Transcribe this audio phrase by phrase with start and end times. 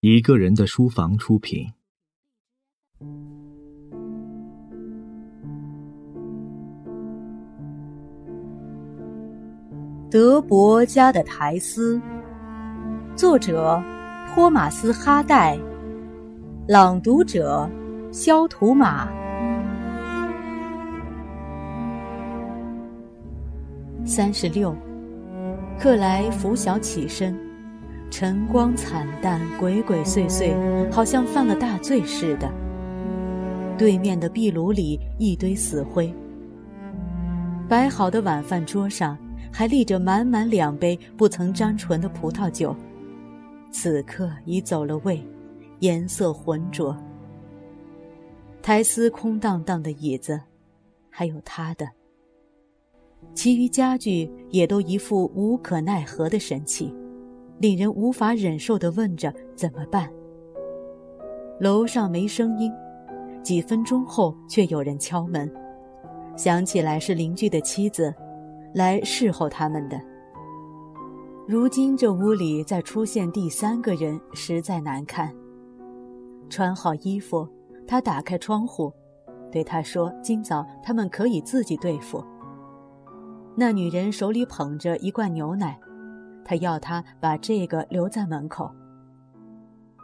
[0.00, 1.66] 一个人的书房出品。
[10.10, 12.00] 德伯家的苔丝，
[13.14, 13.82] 作者
[14.28, 15.58] 托马斯·哈代，
[16.68, 17.68] 朗读者
[18.12, 19.08] 肖图马。
[24.04, 24.76] 三十六，
[25.78, 27.45] 克莱拂晓起身。
[28.10, 30.54] 晨光惨淡，鬼鬼祟祟，
[30.90, 32.50] 好像犯了大罪似的。
[33.76, 36.12] 对面的壁炉里一堆死灰。
[37.68, 39.18] 摆好的晚饭桌上
[39.52, 42.74] 还立着满满两杯不曾沾唇的葡萄酒，
[43.70, 45.20] 此刻已走了味，
[45.80, 46.96] 颜色浑浊。
[48.62, 50.40] 苔丝空荡荡的椅子，
[51.10, 51.86] 还有他的。
[53.34, 56.94] 其余家具也都一副无可奈何的神气。
[57.58, 60.10] 令人无法忍受的问着怎么办。
[61.58, 62.70] 楼上没声音，
[63.42, 65.50] 几分钟后却有人敲门，
[66.36, 68.14] 想起来是邻居的妻子，
[68.74, 70.00] 来侍候他们的。
[71.46, 75.32] 如今这屋里再出现第三个人，实在难看。
[76.50, 77.48] 穿好衣服，
[77.86, 78.92] 他打开窗户，
[79.50, 82.22] 对他说：“今早他们可以自己对付。”
[83.56, 85.78] 那女人手里捧着一罐牛奶。
[86.46, 88.72] 他要他把这个留在门口。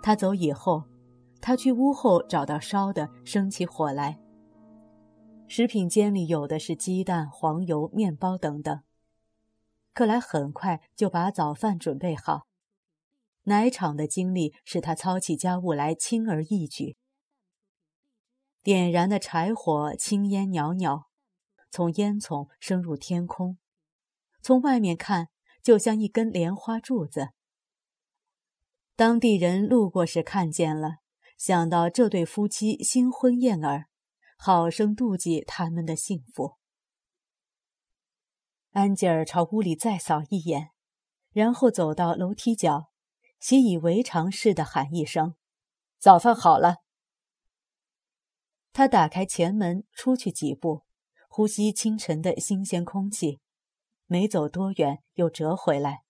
[0.03, 0.83] 他走以后，
[1.41, 4.19] 他去屋后找到烧的，生起火来。
[5.47, 8.81] 食品间里有的是鸡蛋、黄油、面包等等。
[9.95, 12.49] 克莱很快就把早饭准备好。
[13.45, 16.97] 奶厂的经历使他操起家务来轻而易举。
[18.65, 21.05] 点燃的柴火，青烟袅袅，
[21.71, 23.59] 从烟囱升入天空。
[24.41, 25.29] 从外面看。
[25.63, 27.31] 就像一根莲花柱子。
[28.97, 30.97] 当地人路过时看见了，
[31.39, 33.87] 想到这对夫妻新婚燕尔，
[34.37, 36.57] 好生妒忌他们的幸福。
[38.73, 40.71] 安吉尔朝屋里再扫一眼，
[41.33, 42.91] 然后走到楼梯角，
[43.39, 45.35] 习以为常似的喊一声
[45.99, 46.77] ：“早饭好了。”
[48.73, 50.83] 他打开前门，出去几步，
[51.29, 53.41] 呼吸清晨的新鲜空气。
[54.13, 56.03] 没走多远，又折回来，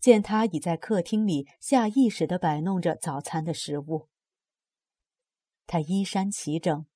[0.00, 4.08] 见他已在客厅里下意识地摆弄着早餐的食物。
[5.66, 6.86] 他衣衫齐整，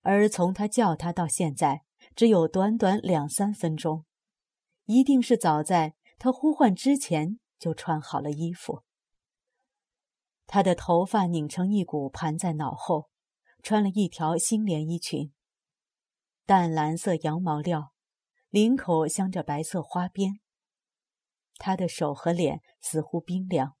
[0.00, 1.84] 而从他叫他到现在，
[2.16, 4.04] 只有短短两三分钟，
[4.86, 8.82] 一定是早在他呼唤之前就穿好了衣服。
[10.48, 13.08] 他的头发拧成一股盘在脑后，
[13.62, 15.32] 穿了一条新连衣裙，
[16.44, 17.93] 淡蓝色羊毛料。
[18.54, 20.38] 领口镶着白色花边。
[21.56, 23.74] 他的手和脸似乎冰凉，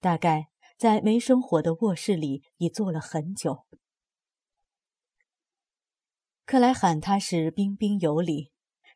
[0.00, 3.68] 大概在没生火的卧室里已坐了很久。
[6.44, 8.50] 克莱喊他时彬彬有礼，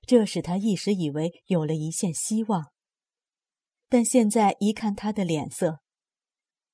[0.09, 2.73] 这使他一时以为有了一线希望。
[3.89, 5.83] 但现在一看他的脸色，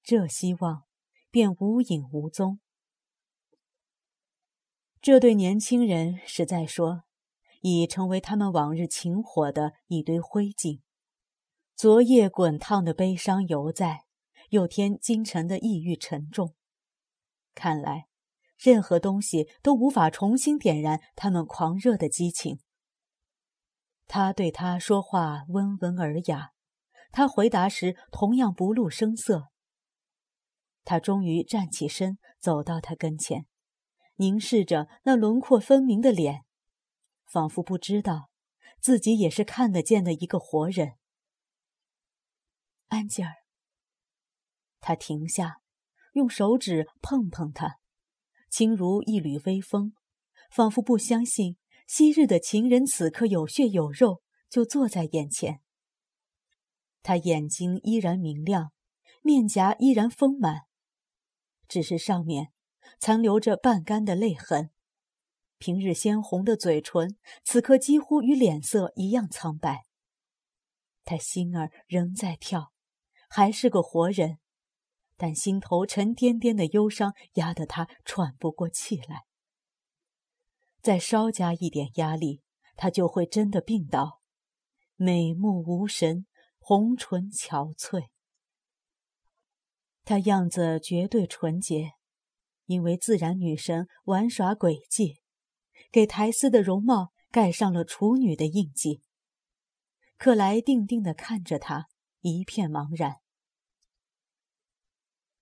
[0.03, 0.84] 这希望
[1.31, 2.60] 便无影无踪。
[5.03, 7.03] 这对年轻人实在说。
[7.60, 10.81] 已成为他们往日情火的一堆灰烬，
[11.76, 14.04] 昨夜滚烫的悲伤犹在，
[14.50, 16.54] 又添今晨的抑郁沉重。
[17.54, 18.06] 看来，
[18.56, 22.60] 任何东西都无法重新点燃他们狂热的激情。
[24.06, 26.50] 他对他说话温文尔雅，
[27.12, 29.48] 他回答时同样不露声色。
[30.84, 33.47] 他终于站起身，走到他跟前，
[34.16, 36.44] 凝视着那轮廓分明的脸。
[37.30, 38.28] 仿佛不知道，
[38.80, 40.94] 自己也是看得见的一个活人。
[42.88, 43.32] 安吉尔。
[44.80, 45.60] 他停下，
[46.14, 47.78] 用手指碰碰他，
[48.48, 49.92] 轻如一缕微风，
[50.50, 55.60] 仿佛不相信昔日的情人此刻有血有肉，就坐在眼前。
[57.00, 58.72] 他眼睛依然明亮，
[59.22, 60.62] 面颊依然丰满，
[61.68, 62.53] 只是上面
[62.98, 64.72] 残留着半干的泪痕。
[65.60, 69.84] 平日鲜红的嘴唇，此刻几乎与脸色一样苍白。
[71.04, 72.72] 他心儿仍在跳，
[73.28, 74.39] 还是个活人，
[75.18, 79.27] 但心头沉甸甸的忧伤压得他喘不过气来。
[80.80, 82.41] 再稍加一点压力，
[82.74, 84.22] 他就会真的病倒，
[84.97, 86.24] 美目无神，
[86.59, 88.09] 红唇憔悴。
[90.04, 91.92] 他样子绝对纯洁，
[92.65, 95.20] 因为自然女神玩耍诡计。
[95.91, 99.03] 给苔丝的容貌盖上了处女的印记。
[100.16, 101.88] 克莱定定地看着他，
[102.21, 103.21] 一片茫然。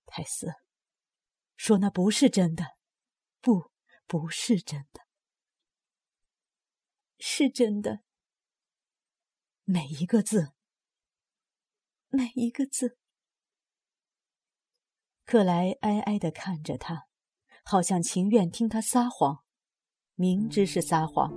[0.05, 0.53] 泰斯，
[1.55, 2.77] 说那不是真的，
[3.41, 3.71] 不，
[4.07, 5.01] 不是真的，
[7.17, 8.01] 是真的。
[9.65, 10.53] 每一个字，
[12.07, 12.97] 每一个字。
[15.25, 17.07] 克莱哀哀的看着他，
[17.63, 19.43] 好像情愿听他撒谎，
[20.21, 21.31] 明知是撒谎，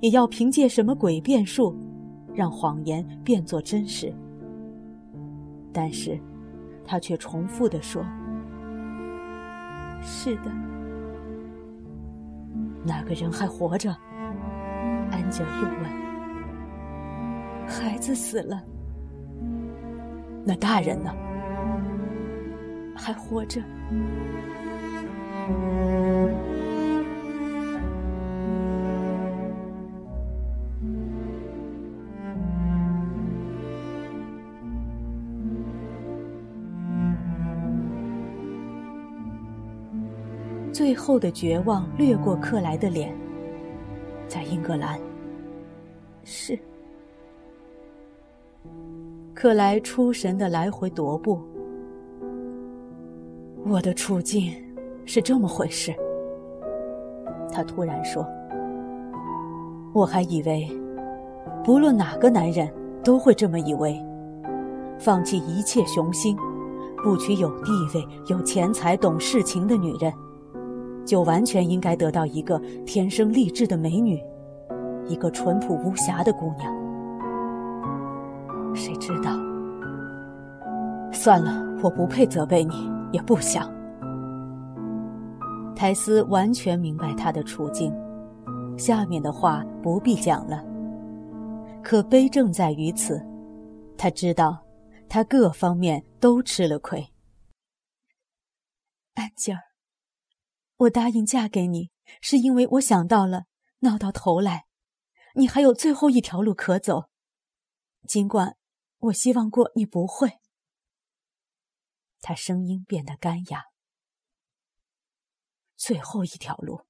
[0.00, 1.76] 也要凭借什么诡辩术，
[2.32, 4.10] 让谎言变作真实。
[5.74, 6.18] 但是，
[6.86, 8.02] 他却重复的说
[10.00, 10.50] ：“是的。”
[12.82, 13.94] 那个人还活着？
[15.10, 15.84] 安吉尔又问。
[17.68, 18.64] 孩子死了，
[20.42, 21.14] 那大人呢？
[22.96, 23.60] 还活着。
[40.74, 43.16] 最后的绝望掠过克莱的脸，
[44.26, 44.98] 在英格兰，
[46.24, 46.58] 是。
[49.32, 51.40] 克莱出神的来回踱步。
[53.64, 54.52] 我的处境
[55.06, 55.94] 是这么回事。
[57.52, 58.26] 他突然说
[59.94, 60.68] ：“我还以为，
[61.62, 62.68] 不论哪个男人
[63.04, 63.96] 都会这么以为，
[64.98, 66.36] 放弃一切雄心，
[67.04, 70.12] 不娶有地位、有钱财、懂事情的女人，
[71.04, 74.18] 就完全应该得到一个天生丽质的美女，
[75.06, 76.72] 一个淳朴无瑕的姑娘。”
[78.74, 79.30] 谁知道？
[81.12, 83.72] 算了，我不配责备你，也不想。
[85.76, 87.94] 泰斯完全明白他的处境，
[88.76, 90.64] 下面的话不必讲了。
[91.82, 93.20] 可悲正在于此，
[93.96, 94.58] 他知道，
[95.08, 97.06] 他各方面都吃了亏。
[99.14, 99.58] 安吉儿，
[100.76, 101.90] 我答应嫁给你，
[102.20, 103.46] 是因为我想到了，
[103.80, 104.66] 闹到头来，
[105.34, 107.10] 你还有最后一条路可走，
[108.06, 108.56] 尽管。
[108.98, 110.40] 我希望过你不会。
[112.20, 113.64] 他声音变得干哑。
[115.76, 116.86] 最后一条路，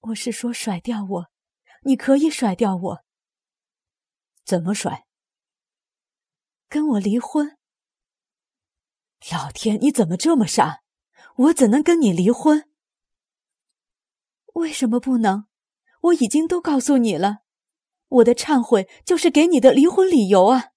[0.00, 1.30] 我是说甩掉我，
[1.84, 3.04] 你可以甩掉我。
[4.44, 5.06] 怎么甩？
[6.68, 7.56] 跟我离婚。
[9.32, 10.82] 老天，你怎么这么傻？
[11.38, 12.68] 我怎能跟你离婚？
[14.54, 15.46] 为什么不能？
[16.00, 17.42] 我已经都告诉你了。
[18.08, 20.72] 我的忏悔就是给你的离婚理由啊！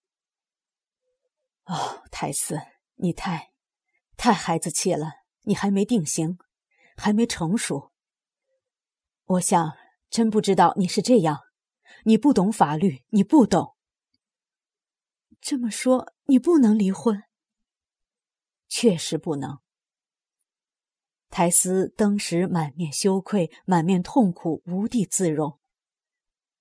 [1.63, 2.59] 哦，泰斯，
[2.95, 3.53] 你太，
[4.15, 5.21] 太孩子气了。
[5.43, 6.37] 你还没定型，
[6.95, 7.91] 还没成熟。
[9.25, 9.73] 我想，
[10.11, 11.39] 真不知道你是这样。
[12.03, 13.75] 你不懂法律，你不懂。
[15.39, 17.23] 这么说，你不能离婚？
[18.67, 19.59] 确实不能。
[21.31, 25.57] 苔丝当时满面羞愧，满面痛苦，无地自容。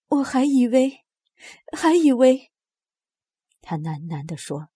[0.06, 1.04] 我还以为，
[1.76, 2.52] 还以为，
[3.60, 4.68] 他喃喃地说：“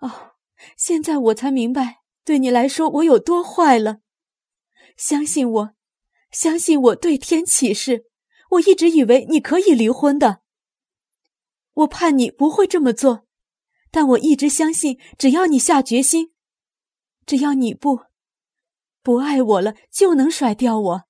[0.00, 0.32] 哦，
[0.76, 4.00] 现在我才明白，对你来说我有多坏了。
[4.96, 5.74] 相信我，
[6.32, 8.06] 相信我对天起誓，
[8.50, 10.42] 我一直以为你可以离婚的。
[11.74, 13.24] 我怕你不会这么做，
[13.92, 16.32] 但我一直相信，只要你下决心，
[17.24, 18.00] 只要你不
[19.02, 21.08] 不爱我了，就能甩掉我。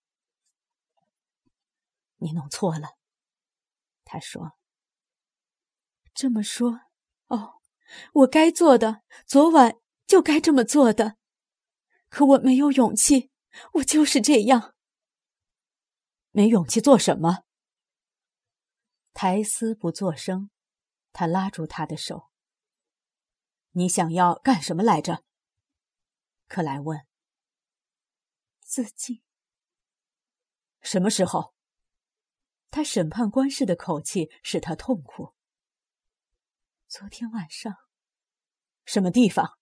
[2.16, 2.96] 你弄错了。”
[4.04, 4.52] 他说
[6.14, 6.80] ：“这么说，
[7.28, 7.60] 哦，
[8.12, 11.16] 我该做的，昨晚就该这么做的，
[12.08, 13.30] 可我没有勇气，
[13.74, 14.74] 我就是这样。
[16.30, 17.44] 没勇气做什么？”
[19.14, 20.50] 苔丝不作声，
[21.12, 22.30] 他拉住他的手
[23.72, 25.24] ：“你想要干什么来着？”
[26.46, 27.06] 克莱问。
[28.70, 29.20] “自尽。”
[30.80, 31.56] 什么时候？
[32.70, 35.34] 他审判官似的口气使他痛苦。
[36.86, 37.74] 昨天晚上，
[38.84, 39.58] 什么地方？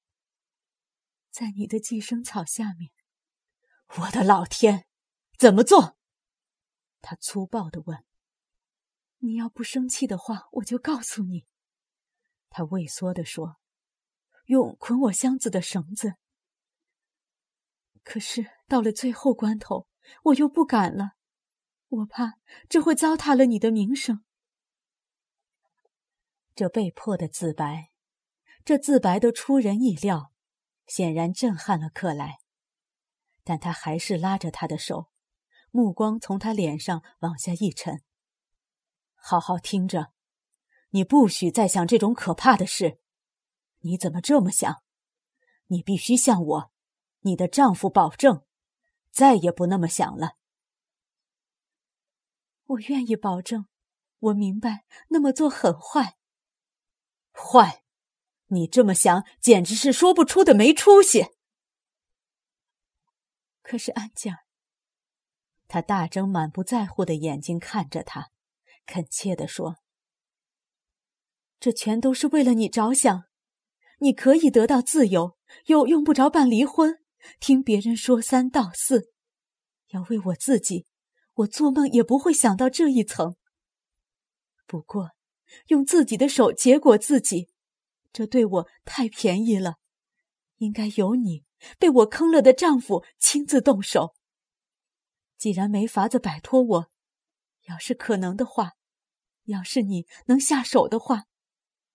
[1.31, 2.93] 在你的寄生草下面。
[3.97, 4.87] 我的老天，
[5.39, 5.97] 怎么做？
[7.01, 8.05] 他粗暴的问。
[9.21, 11.47] 你要不生气的话，我就告诉你。
[12.51, 13.59] 他畏缩的说
[14.45, 16.17] ：“用捆我箱子的绳子。”
[18.05, 19.89] 可是到了最后关头，
[20.25, 21.13] 我又不敢了。
[21.89, 22.35] 我怕
[22.69, 24.23] 这会糟蹋了你的名声。
[26.55, 27.91] 这被迫的自白，
[28.65, 30.33] 这自白的出人意料，
[30.87, 32.39] 显然震撼了克莱。
[33.43, 35.09] 但他还是拉着他的手，
[35.71, 38.03] 目光从他脸上往下一沉。
[39.15, 40.13] 好好听着，
[40.91, 43.01] 你不许再想这种可怕的事。
[43.79, 44.83] 你怎么这么想？
[45.69, 46.73] 你必须向我，
[47.21, 48.45] 你的丈夫保证，
[49.19, 50.37] 再也不那么想了。
[52.67, 53.67] 我愿意保证，
[54.21, 56.17] 我明白那么做很坏。
[57.33, 57.83] 坏，
[58.47, 61.27] 你这么想简直是说不出的没出息。
[63.61, 64.45] 可是安吉尔，
[65.67, 68.31] 他大睁满不在乎的眼睛看着他，
[68.87, 69.79] 恳切地说
[71.59, 73.25] ：“这全都是为了你着想。
[73.99, 77.03] 你可以得到自由，又用不着办离婚，
[77.41, 79.13] 听别人说三道四。
[79.89, 80.87] 要为我自己，
[81.35, 83.37] 我做梦也不会想到这一层。
[84.67, 85.13] 不过，
[85.69, 87.51] 用自己的手结果自己，
[88.13, 89.77] 这对我太便宜了。
[90.57, 91.45] 应该由你。”
[91.77, 94.15] 被我坑了的丈夫亲自动手。
[95.37, 96.91] 既然没法子摆脱我，
[97.65, 98.75] 要是可能的话，
[99.47, 101.25] 要是你能下手的话，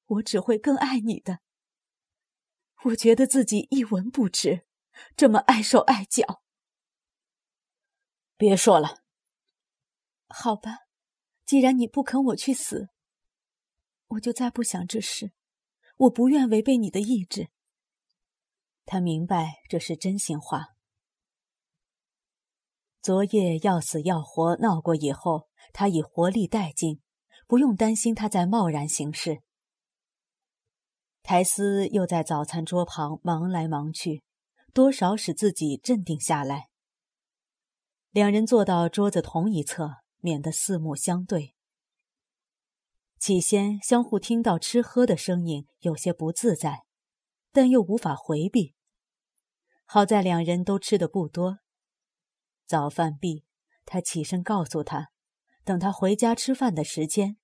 [0.06, 1.40] 我只会更爱你的。
[2.88, 4.66] 我觉得自己一文不值，
[5.15, 6.41] 这么碍手碍脚。
[8.38, 9.03] 别说了。
[10.27, 10.79] 好吧，
[11.45, 12.89] 既然你不肯我去死，
[14.07, 15.31] 我就再不想这事。
[15.97, 17.50] 我不愿违背你的意志。
[18.85, 20.69] 他明白这是真心话。
[23.01, 27.01] 昨夜要死要活闹过以后，他已活力殆尽，
[27.47, 29.43] 不用担心他在贸然行事。
[31.21, 34.23] 苔丝又在早餐桌旁忙来忙去，
[34.74, 36.70] 多少使自己镇定下来。
[38.10, 41.56] 两人坐到桌子同一侧，免得四目相对。
[43.20, 46.84] 起先相互听到吃喝的声音，有些不自在。
[47.56, 48.74] 但又无法回避。
[49.86, 51.60] 好在两人都吃的不多。
[52.65, 53.46] 早饭毕，
[53.86, 55.12] 他起身告诉他，
[55.63, 57.38] 等他回家吃饭的时间，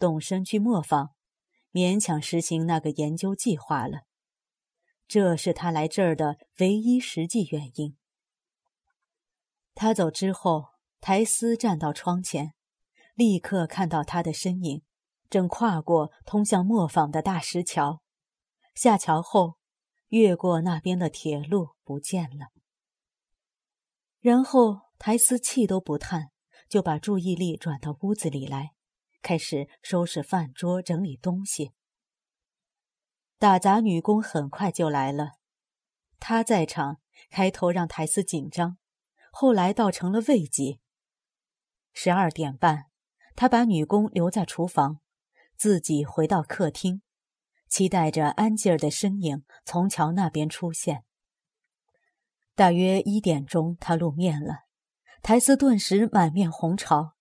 [0.00, 1.10] 动身去磨坊，
[1.70, 4.00] 勉强实行那个研究计划了。
[5.10, 7.96] 这是他来这儿的唯一实际原因。
[9.74, 10.66] 他走之后，
[11.00, 12.54] 苔丝站到窗前，
[13.16, 14.82] 立刻看到他的身影，
[15.28, 18.02] 正跨过通向磨坊的大石桥。
[18.76, 19.56] 下桥后，
[20.10, 22.52] 越过那边的铁路不见了。
[24.20, 26.30] 然后苔丝气都不叹，
[26.68, 28.74] 就把注意力转到屋子里来，
[29.22, 31.72] 开始收拾饭桌、整理东西。
[33.40, 35.38] 打杂女工很快就来了，
[36.18, 38.76] 她在场，开头让苔丝紧张，
[39.32, 40.78] 后来倒成了慰藉。
[41.94, 42.88] 十二点半，
[43.34, 45.00] 他把女工留在厨房，
[45.56, 47.00] 自己回到客厅。
[47.66, 51.04] 期待着安吉尔的身影从桥那边出现。
[52.54, 54.64] 大约一点钟，他露面了，
[55.22, 57.14] 苔丝顿时满面红潮。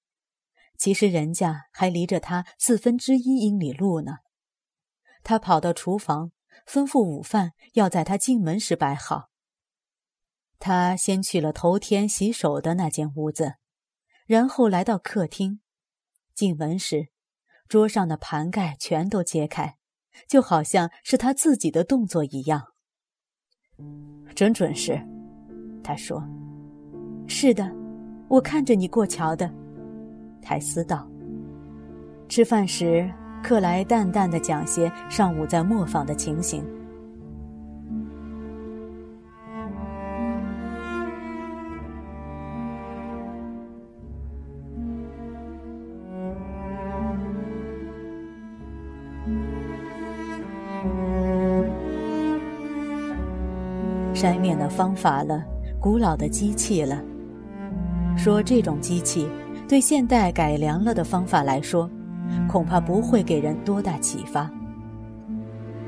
[0.77, 4.17] 其实人家还离着他四分之一英里路呢。
[5.23, 6.31] 他跑到厨房，
[6.65, 9.29] 吩咐午饭要在他进门时摆好。
[10.57, 13.55] 他先去了头天洗手的那间屋子，
[14.25, 15.61] 然后来到客厅。
[16.33, 17.09] 进门时，
[17.67, 19.75] 桌上的盘盖全都揭开。
[20.27, 22.73] 就好像是他自己的动作一样，
[24.35, 24.99] 真准时。
[25.81, 26.21] 他说
[27.25, 27.71] ：“是的，
[28.27, 29.49] 我看着你过桥的。”
[30.41, 31.09] 泰斯道。
[32.27, 33.09] 吃饭时，
[33.43, 36.63] 克莱淡淡的讲些上午在磨坊的情形。
[54.13, 55.41] 筛面的方法了，
[55.79, 57.01] 古老的机器了。
[58.17, 59.29] 说这种机器
[59.65, 61.89] 对现代改良了的方法来说，
[62.47, 64.49] 恐怕不会给人多大启发。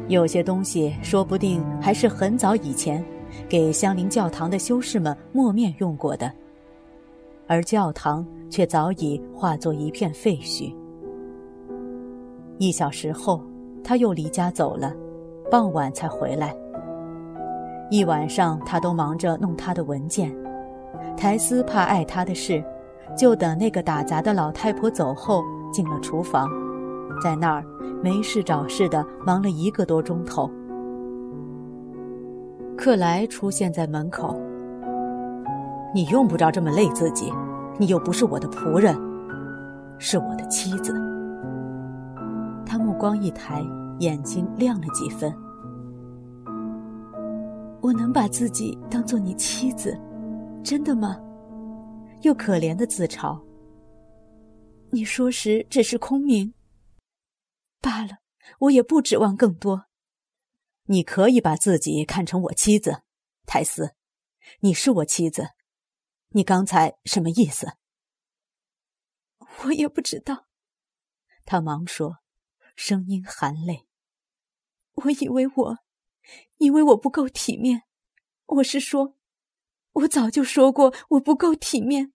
[0.07, 3.03] 有些东西说不定还是很早以前
[3.47, 6.31] 给相邻教堂的修士们磨面用过的，
[7.47, 10.75] 而教堂却早已化作一片废墟。
[12.57, 13.41] 一小时后，
[13.83, 14.93] 他又离家走了，
[15.49, 16.55] 傍晚才回来。
[17.89, 20.33] 一晚上，他都忙着弄他的文件。
[21.17, 22.63] 苔丝怕碍他的事，
[23.17, 26.49] 就等那个打杂的老太婆走后，进了厨房，
[27.21, 27.63] 在那儿
[28.03, 30.49] 没事找事的忙了一个多钟头。
[32.77, 34.39] 克莱出现在门口。
[35.93, 37.31] 你用不着这么累自己，
[37.77, 38.95] 你又不是我的仆人，
[39.97, 40.93] 是我的妻子。
[42.65, 43.61] 他目光一抬，
[43.99, 45.33] 眼睛亮了几分。
[47.81, 49.99] 我能把自己当做你妻子，
[50.63, 51.17] 真的吗？
[52.21, 53.37] 又可怜的自嘲。
[54.93, 56.53] 你说时只是空名。
[57.79, 58.19] 罢了，
[58.59, 59.85] 我也不指望更多。
[60.85, 63.03] 你可以把自己看成我妻子，
[63.45, 63.95] 泰斯，
[64.59, 65.51] 你是我妻子。
[66.29, 67.77] 你刚才什么意思？
[69.63, 70.47] 我也不知道。
[71.45, 72.17] 他忙说，
[72.75, 73.87] 声音含泪。
[74.93, 75.77] 我以为我，
[76.57, 77.83] 以为我不够体面。
[78.45, 79.15] 我是说，
[79.93, 82.13] 我早就说过我不够体面，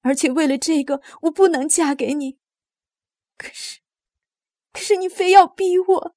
[0.00, 2.38] 而且为了这个，我不能嫁给你。
[3.36, 3.80] 可是，
[4.72, 6.16] 可是你非要逼我。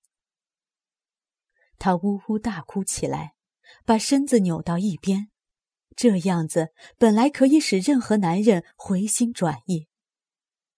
[1.78, 3.34] 他呜呜大哭起来，
[3.86, 5.30] 把身子扭到一边，
[5.96, 9.88] 这样子本来可以使任何男人回心转意，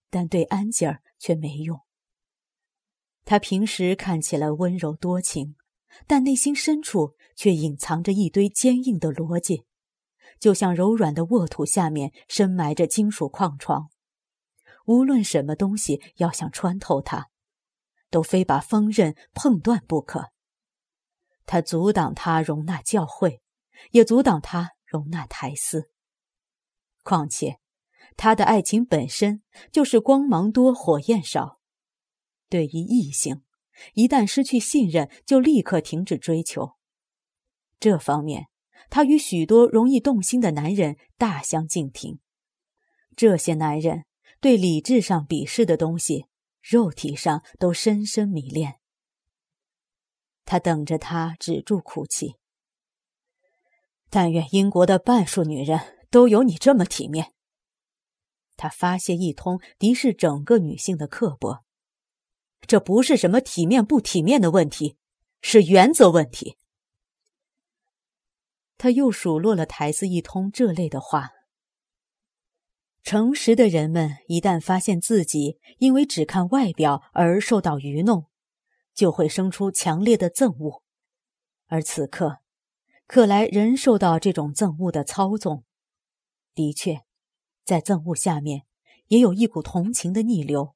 [0.09, 1.81] 但对安吉尔却没用。
[3.25, 5.55] 他平时看起来温柔多情，
[6.07, 9.65] 但内心深处却隐藏着一堆坚硬的逻辑，
[10.39, 13.89] 就像柔软的沃土下面深埋着金属矿床，
[14.85, 17.29] 无论什么东西要想穿透它，
[18.09, 20.31] 都非把锋刃碰断不可。
[21.45, 23.41] 他阻挡他容纳教会，
[23.91, 25.89] 也阻挡他容纳苔丝。
[27.03, 27.59] 况且，
[28.15, 31.59] 他的爱情本身就是光芒多、火焰少。
[32.47, 33.41] 对于异性，
[33.93, 36.77] 一旦失去信任，就立刻停止追求。
[37.79, 38.47] 这方面，
[38.89, 42.19] 他与许多容易动心的男人大相径庭。
[43.15, 44.05] 这些男人
[44.39, 46.25] 对理智上鄙视的东西，
[46.61, 48.79] 肉体上都深深迷恋。
[50.45, 52.35] 他等着他止住哭泣。
[54.09, 55.79] 但愿英国的半数女人
[56.11, 57.33] 都有你这么体面。
[58.55, 61.63] 他发泄一通敌视整个女性的刻薄。
[62.67, 64.97] 这不是什么体面不体面的问题，
[65.41, 66.57] 是原则问题。
[68.77, 71.31] 他又数落了台子一通这类的话。
[73.03, 78.25] 诚实的人们一旦发现自己因为只看外表而受到愚弄。
[78.95, 80.83] 就会生出强烈的憎恶，
[81.65, 82.37] 而此刻，
[83.07, 85.63] 克莱仍受到这种憎恶的操纵。
[86.53, 87.01] 的确，
[87.65, 88.67] 在憎恶下面，
[89.07, 90.75] 也有一股同情的逆流。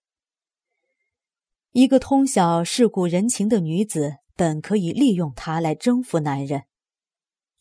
[1.73, 6.63] 一个通晓世故人情的女子，本可以利用他来征服男人，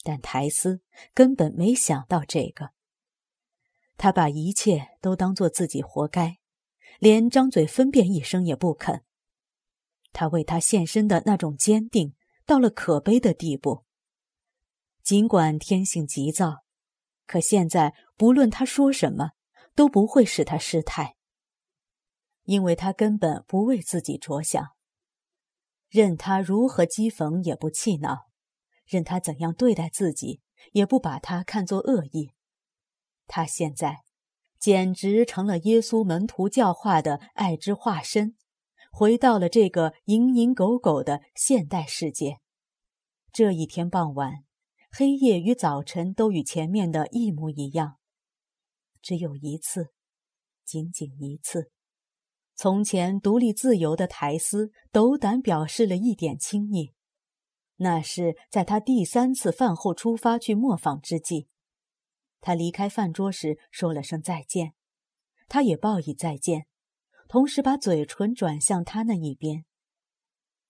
[0.06, 2.70] 但苔丝根本没想到这个。
[3.96, 6.38] 他把一切都当做自己活该，
[7.00, 9.02] 连张嘴分辨一声也不肯。
[10.12, 12.14] 他为他献身的那种坚定，
[12.44, 13.84] 到了可悲的地步。
[15.02, 16.62] 尽管天性急躁，
[17.26, 19.30] 可现在不论他说什么，
[19.74, 21.16] 都不会使他失态，
[22.44, 24.68] 因为他根本不为自己着想。
[25.88, 28.28] 任他如何讥讽，也不气恼；
[28.86, 30.40] 任他怎样对待自己，
[30.72, 32.32] 也不把他看作恶意。
[33.26, 34.04] 他现在
[34.58, 38.36] 简直成了耶稣门徒教化的爱之化身。
[38.92, 42.38] 回到了这个蝇营狗苟的现代世界。
[43.30, 44.44] 这一天傍晚，
[44.90, 47.98] 黑夜与早晨都与前面的一模一样。
[49.02, 49.92] 只有一次，
[50.64, 51.70] 仅仅一次，
[52.54, 56.94] 从前独立自由的苔丝斗胆表示了一点轻蔑。
[57.76, 61.48] 那是在他第三次饭后出发去磨坊之际，
[62.40, 64.74] 他离开饭桌时说了声再见，
[65.48, 66.66] 他也报以再见。
[67.28, 69.64] 同时把嘴唇转向他那一边，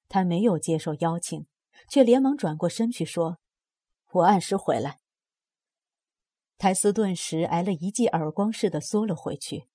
[0.08, 1.46] 他没有接受邀请，
[1.90, 3.38] 却连忙转过身去说
[4.12, 5.00] ：“我按时回来。”
[6.56, 9.68] 泰斯顿时挨了一记耳光似的缩了回去。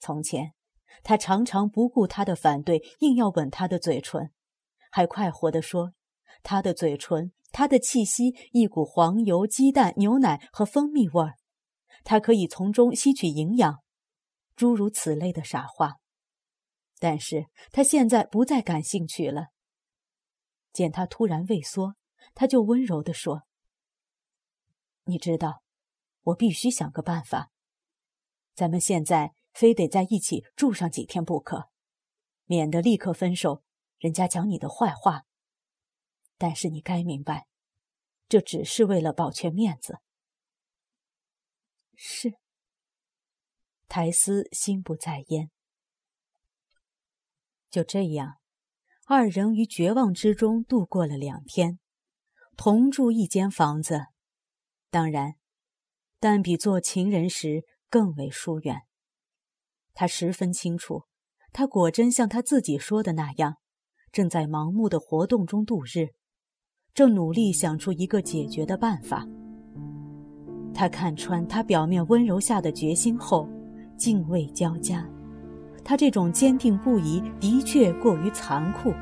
[0.00, 0.54] 从前，
[1.02, 4.32] 他常常不顾他的反对，硬要吻他的嘴唇，
[4.90, 5.92] 还快活地说
[6.42, 11.36] ：“他的嘴唇，他的气息，一股黄油、鸡蛋、牛奶和蜂蜜味儿，
[12.04, 13.78] 他可以从中吸取营养。”
[14.56, 15.98] 诸如此类的傻话，
[16.98, 19.50] 但是他现在不再感兴趣了。
[20.72, 21.94] 见他突然畏缩，
[22.34, 23.42] 他就温柔地说
[25.06, 25.62] ：“你知道，
[26.22, 27.52] 我必须想个办法。
[28.56, 31.70] 咱们现在非得在一起住上几天不可，
[32.46, 33.62] 免得立刻分手，
[33.98, 35.22] 人家讲你的坏话。
[36.38, 37.46] 但是你该明白，
[38.28, 39.98] 这只是为了保全面子。”
[41.94, 42.34] 是。
[43.88, 45.50] 苔丝心不在焉。
[47.70, 48.38] 就这样，
[49.06, 51.78] 二人于绝望之中度过了两天，
[52.56, 54.06] 同住一间房子，
[54.90, 55.36] 当然，
[56.20, 58.82] 但比做情人时更为疏远。
[59.94, 61.06] 他十分清楚，
[61.52, 63.56] 他果真像他自己说的那样，
[64.12, 66.14] 正在盲目的活动中度日，
[66.98, 69.24] 正努力想出一个解决的办法。
[70.74, 73.48] 他看穿他表面温柔下的决心后。
[73.96, 75.08] 敬畏交加，
[75.84, 78.92] 他这种坚定不移的确过于残酷。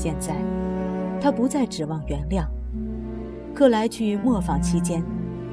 [0.00, 0.34] 现在，
[1.20, 2.46] 他不再指望原谅。
[3.54, 5.04] 克莱去磨坊期间，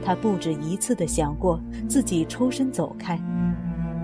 [0.01, 3.19] 他不止一次的想过自己抽身走开，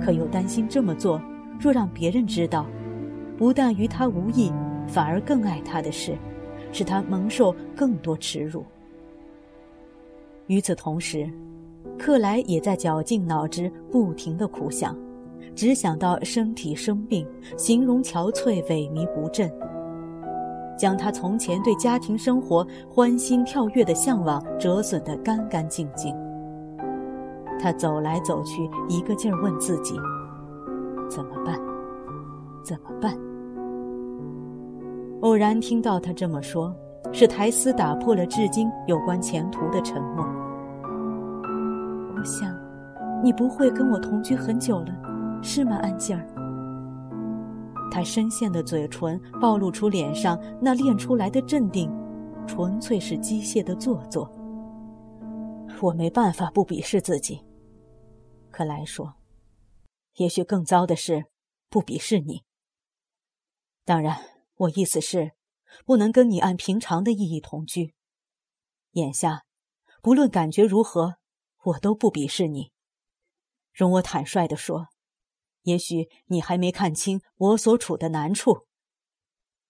[0.01, 1.21] 可又担心这么做
[1.57, 2.65] 若让别人知道，
[3.37, 4.51] 不但与他无益，
[4.85, 6.17] 反而更爱他的事，
[6.73, 8.65] 使他蒙受更多耻辱。
[10.47, 11.29] 与此同时，
[11.97, 14.93] 克莱也在绞尽脑汁，不停的苦想，
[15.55, 17.25] 只想到身体生病，
[17.55, 19.49] 形容憔悴、萎靡不振，
[20.77, 26.15] 将他从前对家庭生活欢欣跳跃的向往折损得干干净净。
[27.59, 29.95] 他走来走去，一个劲儿问自己：
[31.09, 31.57] 怎么办？
[32.63, 33.17] 怎么办？
[35.21, 36.75] 偶然听到他这么说，
[37.13, 40.25] 使苔丝打破了至今有关前途的沉默。
[42.15, 42.53] 我想，
[43.23, 44.87] 你不会跟我同居很久了，
[45.41, 46.19] 是吗，安吉尔？
[47.93, 51.91] 他深陷的嘴唇暴露出脸上那练出来的镇定，
[52.47, 54.27] 纯粹是机械的做作。
[55.79, 57.45] 我没办法不鄙视自己，
[58.49, 59.13] 克莱说。
[60.15, 61.25] 也许更糟的是，
[61.69, 62.41] 不鄙视你。
[63.85, 64.17] 当然，
[64.55, 65.33] 我意思是，
[65.85, 67.93] 不能跟你按平常的意义同居。
[68.93, 69.43] 眼下，
[70.01, 71.17] 不论感觉如何。
[71.65, 72.71] 我都不鄙视你，
[73.71, 74.87] 容我坦率地说，
[75.63, 78.67] 也许你还没看清我所处的难处。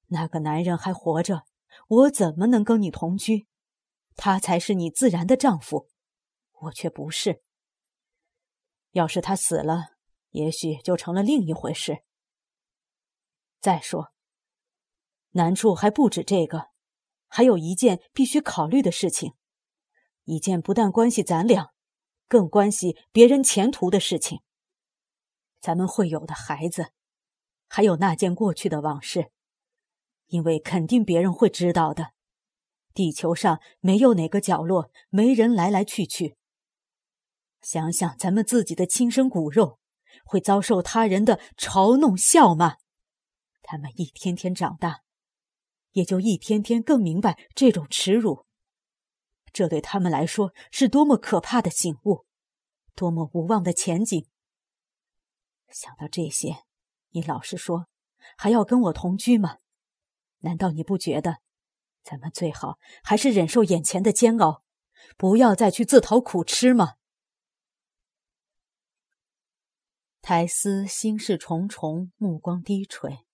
[0.07, 1.43] 那个男人还活着，
[1.87, 3.47] 我怎么能跟你同居？
[4.15, 5.89] 他才是你自然的丈夫，
[6.61, 7.41] 我却不是。
[8.91, 9.95] 要是他死了，
[10.29, 12.03] 也许就成了另一回事。
[13.59, 14.11] 再说，
[15.31, 16.67] 难处还不止这个，
[17.27, 19.33] 还有一件必须考虑的事情，
[20.25, 21.71] 一件不但关系咱俩。
[22.27, 24.41] 更关系别人前途的事情。
[25.63, 26.91] 咱们会有的孩子，
[27.69, 29.31] 还有那件过去的往事，
[30.27, 32.11] 因为肯定别人会知道的。
[32.93, 36.35] 地球上没有哪个角落没人来来去去。
[37.61, 39.79] 想想咱们自己的亲生骨肉，
[40.25, 42.75] 会遭受他人的嘲弄笑骂。
[43.61, 45.03] 他们一天天长大，
[45.93, 48.45] 也就一天天更明白这种耻辱。
[49.53, 52.25] 这对他们来说是多么可怕的醒悟，
[52.93, 54.27] 多么无望的前景。
[55.73, 56.63] 想到这些，
[57.09, 57.87] 你老实说，
[58.37, 59.57] 还要跟我同居吗？
[60.39, 61.39] 难道你不觉得，
[62.03, 64.63] 咱们最好还是忍受眼前的煎熬，
[65.17, 66.95] 不要再去自讨苦吃吗？
[70.21, 73.25] 苔丝心事重重，目光低垂。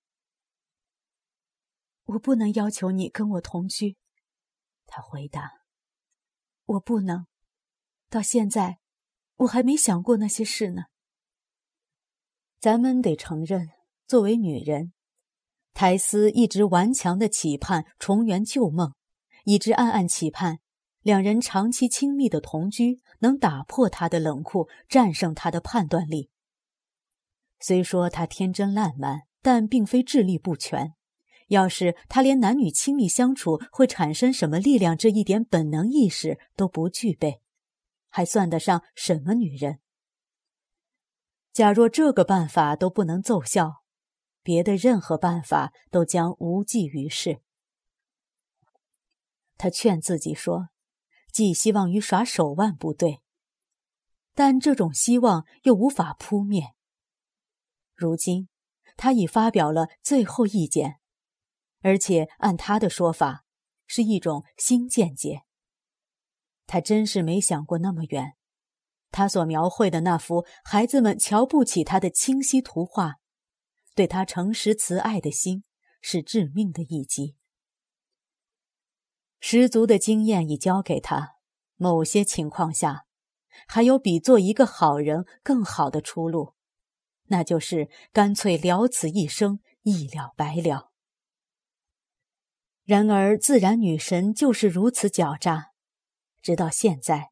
[2.05, 3.97] 我不能要求你跟我同居，
[4.87, 5.51] 他回答。
[6.65, 7.27] 我不能，
[8.09, 8.79] 到现在，
[9.35, 10.85] 我还没想过那些事呢。
[12.59, 13.69] 咱们得承认，
[14.05, 14.91] 作为女人，
[15.73, 18.93] 苔丝一直顽强的期盼重圆旧梦，
[19.45, 20.59] 一直暗暗期盼
[21.01, 26.29] 两人长期亲密的同居能打破她的冷酷，战胜她的判断力。
[27.61, 30.95] 虽说她天真烂漫，但并非智力不全。
[31.47, 37.41] 要是他连男女亲密相处会产生什么力量这一点本能意识都不具备，
[38.09, 39.79] 还算得上什么女人？
[41.51, 43.83] 假若这个办法都不能奏效，
[44.41, 47.41] 别的任何办法都将无济于事。
[49.57, 50.69] 他劝自己说
[51.33, 53.21] ：“寄希望于耍手腕不对，
[54.33, 56.73] 但这种希望又无法扑灭。
[57.93, 58.47] 如今，
[58.95, 60.99] 他已发表了最后意见。”
[61.81, 63.45] 而且按他的说法，
[63.87, 65.43] 是一种新见解。
[66.67, 68.35] 他真是没想过那么远。
[69.11, 73.15] 他所描绘的那幅孩子们瞧不起他的清晰图画，
[73.95, 75.63] 对他诚实慈爱的心
[76.01, 77.35] 是致命的一击。
[79.39, 81.35] 十足的经验已教给他，
[81.77, 83.05] 某些情况下，
[83.67, 86.55] 还有比做一个好人更好的出路，
[87.27, 90.91] 那就是干脆了此一生，一了百了。
[92.83, 95.71] 然而，自然女神就是如此狡诈。
[96.41, 97.31] 直到现在，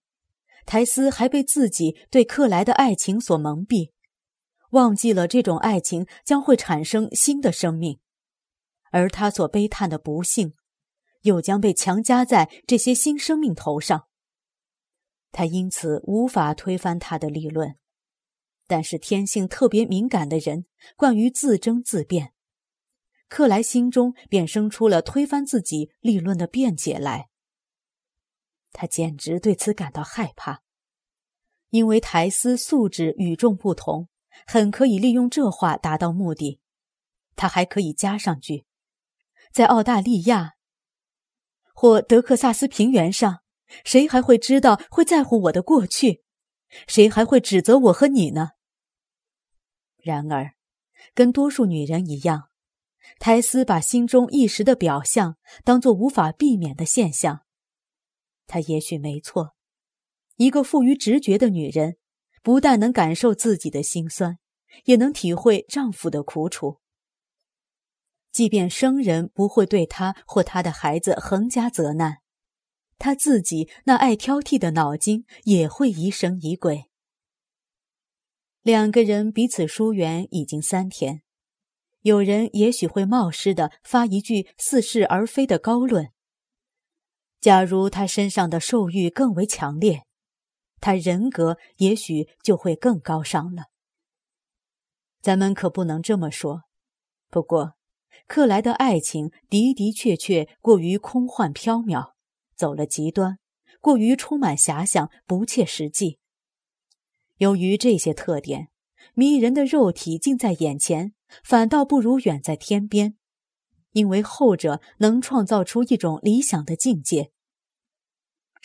[0.67, 3.93] 苔丝还被自己对克莱的爱情所蒙蔽，
[4.71, 7.99] 忘记了这种爱情将会产生新的生命，
[8.91, 10.53] 而他所悲叹的不幸，
[11.21, 14.07] 又将被强加在这些新生命头上。
[15.31, 17.77] 他因此无法推翻他的立论，
[18.67, 20.65] 但是天性特别敏感的人，
[20.97, 22.33] 惯于自争自辩。
[23.29, 27.29] 克莱心中便生出了推翻自己立论的辩解来。
[28.79, 30.61] 他简直对此感到害怕，
[31.71, 34.07] 因为苔丝素质与众不同，
[34.45, 36.59] 很可以利用这话达到目的。
[37.35, 38.67] 他还可以加上句
[39.51, 40.57] ：“在澳大利亚，
[41.73, 43.39] 或德克萨斯平原上，
[43.83, 46.23] 谁还会知道会在乎我的过去？
[46.87, 48.51] 谁还会指责我和你呢？
[49.97, 50.53] 然而，
[51.15, 52.49] 跟多数女人一样，
[53.17, 57.46] 苔丝把心中一时的表象当作无法避免的现象。
[58.47, 59.55] 她也许没错，
[60.37, 61.97] 一个富于直觉的女人，
[62.41, 64.39] 不但能感受自己的心酸，
[64.85, 66.79] 也能体会丈夫的苦楚。
[68.31, 72.19] 即便生人不会对她或她的孩子横加责难，
[72.97, 76.85] 她自己那爱挑剔的脑筋也会疑神疑鬼。
[78.61, 81.21] 两个人彼此疏远已经三天，
[82.01, 86.11] 有人也许会冒失的发一句似是而非的高论。
[87.47, 90.03] 假如他身上的兽欲更为强烈，
[90.81, 93.67] 他人格也许就会更高尚了。
[95.21, 96.63] 咱们可不能这么说。
[97.29, 97.75] 不过，
[98.27, 102.11] 克莱的爱情的的确确过于空幻缥缈，
[102.57, 103.39] 走了极端，
[103.79, 106.19] 过于充满遐想，不切实际。
[107.37, 108.67] 由于这些特点，
[109.13, 111.13] 迷人的肉体近在眼前，
[111.45, 113.15] 反倒不如远在天边，
[113.93, 117.31] 因为后者能创造出一种理想的境界，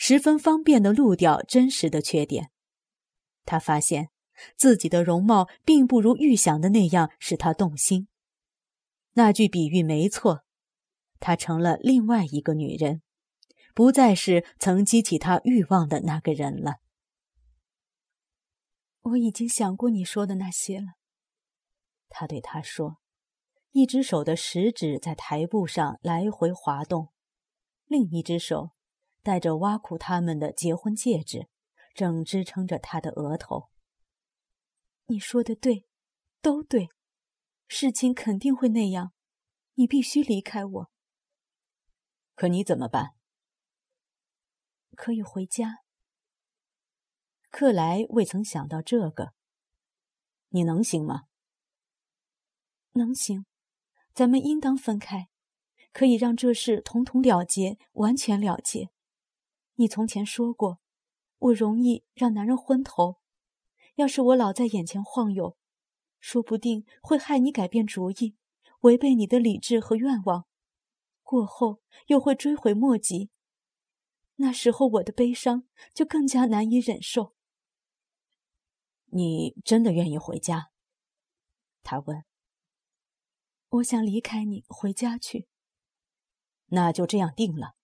[0.05, 2.51] 十分方便的录掉真实的缺点。
[3.45, 4.09] 他发现
[4.57, 8.09] 自己的容貌并不如预想的那样使他动心。
[9.13, 10.43] 那句比喻没错，
[11.21, 13.01] 她成了另外一个女人，
[13.73, 16.79] 不再是曾激起他欲望的那个人了。
[19.03, 20.95] 我已经想过你说的那些了，
[22.09, 22.97] 他对他说，
[23.71, 27.13] 一只手的食指在台布上来回滑动，
[27.85, 28.71] 另一只手
[29.23, 31.47] 戴着挖苦他们的结婚戒指，
[31.95, 33.69] 正支撑着他的额头。
[35.05, 35.85] 你说的对，
[36.41, 36.89] 都对，
[37.67, 39.13] 事情肯定会那样，
[39.75, 40.91] 你必须离开我。
[42.35, 43.15] 可你怎么办？
[44.95, 45.79] 可以回家。
[47.49, 49.33] 克莱未曾想到这个。
[50.49, 51.23] 你能行吗？
[52.93, 53.45] 能行，
[54.13, 55.29] 咱们应当分开，
[55.93, 58.89] 可以让这事统统了结，完全了结。
[59.75, 60.79] 你从前说过，
[61.39, 63.17] 我容易让男人昏头，
[63.95, 65.57] 要是我老在眼前晃悠，
[66.19, 68.35] 说不定会害你改变主意，
[68.81, 70.45] 违背你的理智和愿望，
[71.21, 73.29] 过后又会追悔莫及。
[74.37, 77.35] 那时候我的悲伤就更加难以忍受。
[79.07, 80.71] 你真的愿意回家？
[81.83, 82.23] 他问。
[83.69, 85.47] 我想离开你，回家去。
[86.67, 87.75] 那就这样定了。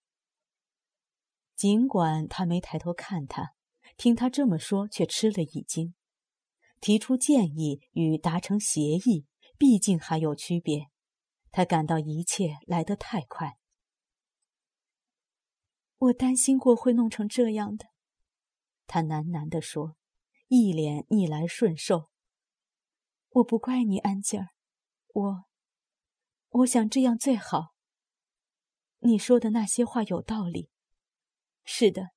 [1.59, 3.53] 尽管他没抬头看他，
[3.97, 5.93] 听他这么说，却吃了一惊。
[6.79, 10.87] 提出建议与达成协议，毕竟还有区别。
[11.51, 13.57] 他感到一切来得太快。
[15.97, 17.87] 我担心过会弄成这样的，
[18.87, 19.97] 他喃喃地说。
[20.47, 22.09] 一脸逆来顺受。
[23.31, 24.47] 我不怪你，安吉尔，
[25.13, 25.43] 我，
[26.47, 27.75] 我想这样最好。
[28.99, 30.71] 你说的那些话有道理。
[31.71, 32.10] 是的，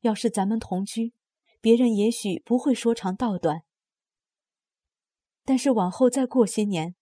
[0.00, 1.12] 要是咱们同居，
[1.60, 3.60] 别人也许不会说长道短。
[5.44, 6.96] 但是往后再过些年，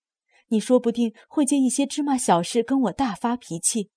[0.49, 3.93] 你说不定会借一些芝麻小事跟我大发脾气，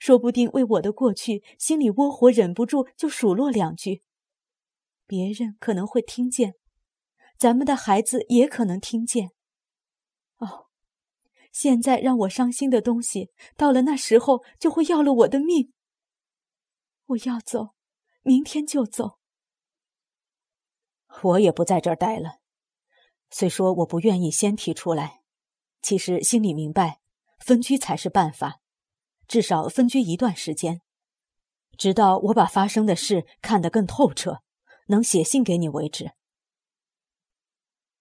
[0.00, 4.02] 说不定为我的过去心里窝火，忍不住就数落两句。
[5.06, 6.56] 别人可能会听见，
[7.38, 9.30] 咱们的孩子也可能听见。
[10.38, 10.66] 哦，
[11.52, 15.72] 现在让我伤心的东西，到了那时候就会要了我的命。
[17.06, 17.74] 我要走，
[18.22, 19.18] 明天就走。
[21.22, 22.40] 我也不在这儿待了。
[23.30, 25.22] 虽说我不愿意先提出来，
[25.82, 27.00] 其实心里明白，
[27.38, 28.60] 分居才是办法，
[29.26, 30.82] 至少分居一段时间，
[31.76, 34.42] 直到我把发生的事看得更透彻。
[34.88, 36.12] 能写信给你为止。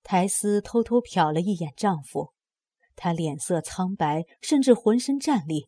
[0.03, 2.35] 苔丝偷偷瞟了一眼丈夫，
[2.95, 5.67] 他脸色苍白，甚至浑身战栗。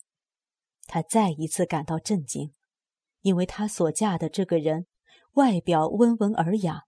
[0.86, 2.54] 她再一次感到震惊，
[3.22, 4.88] 因为她所嫁的这个人，
[5.34, 6.84] 外表温文尔雅，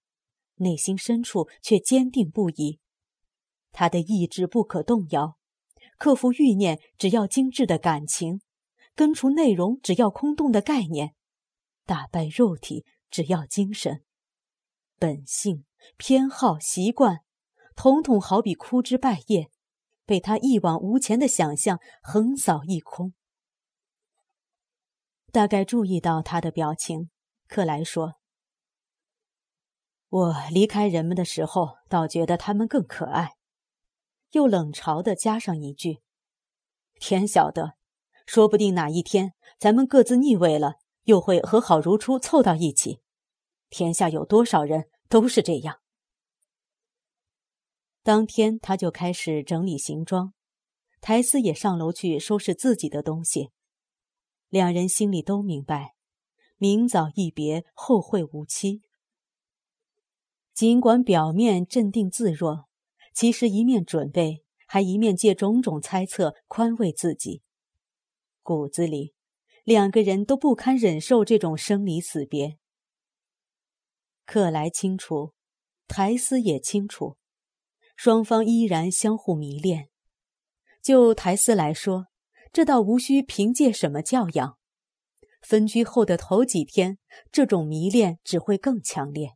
[0.56, 2.80] 内心深处却坚定不移。
[3.72, 5.38] 他的意志不可动摇，
[5.98, 8.42] 克服欲念只要精致的感情，
[8.96, 11.14] 根除内容只要空洞的概念，
[11.86, 14.04] 打败肉体只要精神。
[14.98, 15.66] 本性、
[15.98, 17.20] 偏好、习惯，
[17.76, 19.50] 统统好比枯枝败叶，
[20.06, 23.14] 被他一往无前的想象横扫一空。
[25.32, 27.10] 大概注意到他的表情，
[27.48, 28.16] 克莱说
[30.10, 33.36] ：“我离开人们的时候，倒觉得他们更可爱。”
[34.32, 36.02] 又冷嘲的加上一句
[37.00, 37.76] ：“天晓得，
[38.26, 43.02] 说不定哪一天咱们各自腻味了，又会和好如初，凑到一起。
[43.70, 45.80] 天下有多少人都是这样。
[48.02, 50.34] 当天他就开始整理行装，
[51.02, 53.52] 台斯也上楼去收拾自己的东西。
[54.50, 55.96] 两人心里都明白，
[56.58, 58.82] 明早一别，后会无期。
[60.54, 62.68] 尽管表面镇定自若，
[63.14, 67.42] 其实一面准备，还一面借种种猜测宽慰自己。
[68.42, 69.14] 骨子里，
[69.64, 72.58] 两个人都不堪忍受这种生离死别。
[74.26, 75.34] 克莱清楚，
[75.88, 77.18] 台斯也清楚，
[77.96, 79.90] 双方依然相互迷恋。
[80.82, 82.08] 就台斯来说，
[82.52, 84.58] 这倒无需凭借什么教养。
[85.42, 86.98] 分居后的头几天，
[87.32, 89.36] 这种迷恋只会更强烈。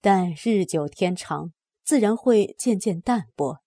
[0.00, 1.52] 但日久天长，
[1.84, 3.60] 自然会渐渐淡薄。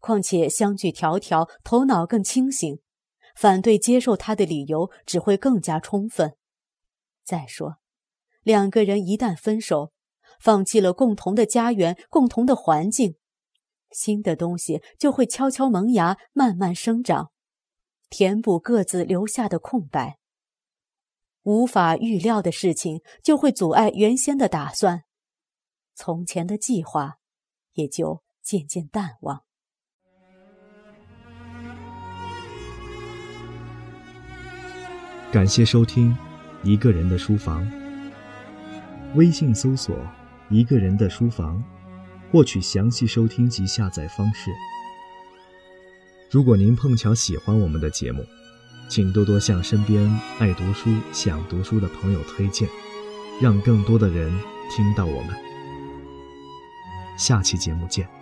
[0.00, 2.78] 况且相距迢迢，头脑更清醒，
[3.34, 6.36] 反对接受他的理由只会更加充分。
[7.24, 7.78] 再说，
[8.42, 9.92] 两个人一旦分手，
[10.40, 13.16] 放弃了共同的家园、共同的环境，
[13.90, 17.30] 新的东西就会悄悄萌芽，慢慢生长。
[18.08, 20.18] 填补各自留下的空白，
[21.42, 25.02] 无法预料的事情就会阻碍原先的打算，
[25.94, 27.16] 从前的计划
[27.72, 29.42] 也就渐渐淡忘。
[35.32, 36.10] 感谢收听
[36.62, 37.64] 《一个人的书房》，
[39.16, 39.98] 微信搜索
[40.48, 41.62] “一个人的书房”，
[42.36, 44.50] 获取详细收听及下载方式。
[46.28, 48.26] 如果您碰巧喜欢我们的节目，
[48.90, 50.06] 请多多向身边
[50.38, 52.68] 爱读书、想读书的朋友推荐，
[53.40, 54.30] 让更多的人
[54.70, 55.30] 听到我们。
[57.16, 58.15] 下期节目见。